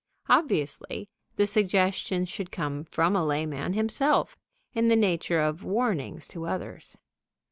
[0.29, 4.35] Obviously the suggestions should come from a layman himself,
[4.73, 6.97] in the nature of warnings to others.